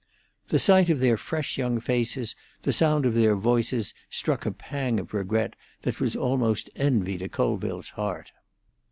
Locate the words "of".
0.89-0.99, 3.05-3.13, 4.99-5.13